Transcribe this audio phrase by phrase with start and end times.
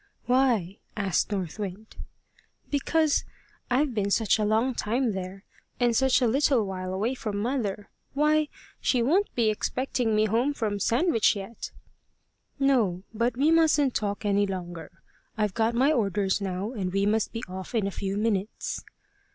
[0.25, 1.95] "Why?" asked North Wind.
[2.71, 3.23] "Because
[3.69, 5.43] I've been such a long time there,
[5.79, 7.87] and such a little while away from mother.
[8.15, 8.47] Why,
[8.79, 11.69] she won't be expecting me home from Sandwich yet!"
[12.57, 13.03] "No.
[13.13, 14.89] But we mustn't talk any longer.
[15.37, 18.83] I've got my orders now, and we must be off in a few minutes."